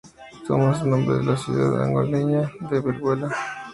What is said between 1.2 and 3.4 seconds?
la ciudad angoleña de Benguela.